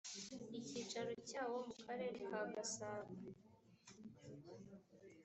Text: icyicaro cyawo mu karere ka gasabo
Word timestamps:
icyicaro 0.59 1.11
cyawo 1.29 1.57
mu 1.67 1.73
karere 1.85 2.17
ka 2.29 2.41
gasabo 2.53 3.11